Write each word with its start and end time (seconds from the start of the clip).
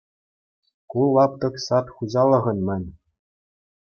Ку 0.93 0.99
лаптӑк 1.17 1.55
«Сад» 1.65 1.85
хуҫалӑхӑн-мӗн. 1.99 2.83